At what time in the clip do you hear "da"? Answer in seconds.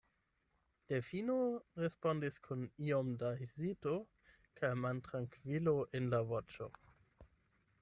3.25-3.31